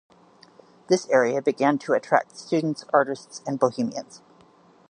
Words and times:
This 0.87 1.07
area 1.09 1.43
began 1.43 1.77
to 1.77 1.93
attract 1.93 2.35
students, 2.35 2.85
artists 2.91 3.43
and 3.45 3.59
bohemians. 3.59 4.23